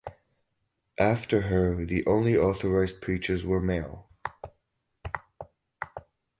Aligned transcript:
After 0.97 1.41
her 1.41 1.85
the 1.85 2.03
only 2.07 2.35
authorised 2.35 3.01
preachers 3.03 3.45
were 3.45 3.61
male. 3.61 4.09